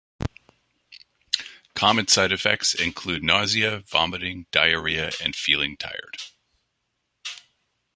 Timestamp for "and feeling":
5.23-5.77